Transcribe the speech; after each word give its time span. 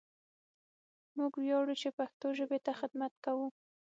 موږ 1.17 1.31
وياړو 1.37 1.73
چې 1.81 1.89
پښتو 1.97 2.27
ژبې 2.37 2.59
ته 2.65 2.71
خدمت 2.79 3.13
کوو! 3.25 3.47